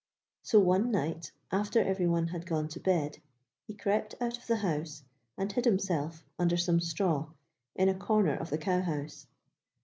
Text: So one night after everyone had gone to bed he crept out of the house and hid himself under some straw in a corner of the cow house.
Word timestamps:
So 0.41 0.59
one 0.59 0.89
night 0.89 1.31
after 1.51 1.79
everyone 1.79 2.29
had 2.29 2.47
gone 2.47 2.67
to 2.69 2.79
bed 2.79 3.19
he 3.67 3.75
crept 3.75 4.15
out 4.19 4.35
of 4.35 4.47
the 4.47 4.55
house 4.55 5.03
and 5.37 5.51
hid 5.51 5.65
himself 5.65 6.25
under 6.39 6.57
some 6.57 6.79
straw 6.79 7.29
in 7.75 7.87
a 7.87 7.93
corner 7.93 8.33
of 8.35 8.49
the 8.49 8.57
cow 8.57 8.81
house. 8.81 9.27